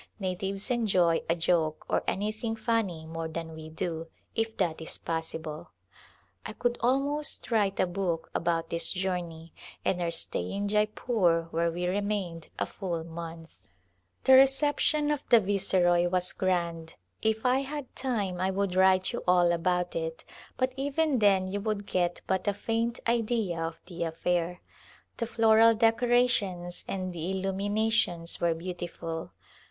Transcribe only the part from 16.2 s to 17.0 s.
grand.